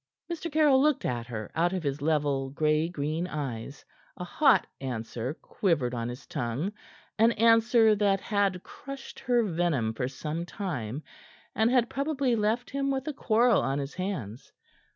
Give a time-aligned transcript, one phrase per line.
[0.33, 0.51] Mr.
[0.51, 3.85] Caryll looked at her out of his level gray green eyes;
[4.17, 6.73] a hot answer quivered on his tongue,
[7.19, 11.03] an answer that had crushed her venom for some time
[11.53, 14.51] and had probably left him with a quarrel on his hands.